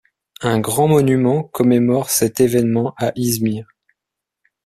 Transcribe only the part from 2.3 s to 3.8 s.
événement à Izmir.